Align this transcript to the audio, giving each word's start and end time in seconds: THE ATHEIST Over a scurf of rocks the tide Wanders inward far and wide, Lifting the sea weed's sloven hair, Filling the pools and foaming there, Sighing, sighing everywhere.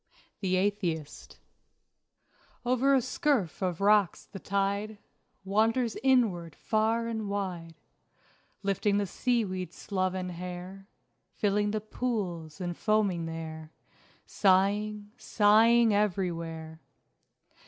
THE 0.39 0.57
ATHEIST 0.57 1.37
Over 2.65 2.95
a 2.95 3.01
scurf 3.03 3.61
of 3.61 3.81
rocks 3.81 4.25
the 4.25 4.39
tide 4.39 4.97
Wanders 5.45 5.95
inward 6.01 6.55
far 6.55 7.05
and 7.05 7.29
wide, 7.29 7.75
Lifting 8.63 8.97
the 8.97 9.05
sea 9.05 9.45
weed's 9.45 9.75
sloven 9.75 10.29
hair, 10.29 10.87
Filling 11.35 11.69
the 11.69 11.81
pools 11.81 12.59
and 12.59 12.75
foaming 12.75 13.27
there, 13.27 13.69
Sighing, 14.25 15.11
sighing 15.17 15.93
everywhere. 15.93 16.81